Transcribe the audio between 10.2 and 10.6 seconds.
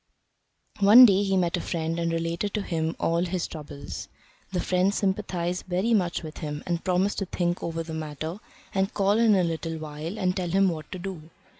tell